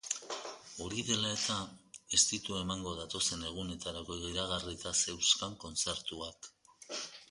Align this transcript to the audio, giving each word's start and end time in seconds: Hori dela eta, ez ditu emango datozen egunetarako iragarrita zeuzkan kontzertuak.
Hori 0.85 1.03
dela 1.09 1.33
eta, 1.35 1.57
ez 2.19 2.21
ditu 2.31 2.57
emango 2.61 2.95
datozen 3.03 3.47
egunetarako 3.53 4.21
iragarrita 4.33 4.99
zeuzkan 5.05 5.59
kontzertuak. 5.67 6.55